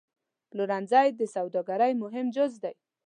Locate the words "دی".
2.63-2.75